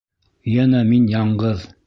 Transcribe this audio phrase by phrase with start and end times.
[0.53, 1.69] Йәнә мин яңғыҙ!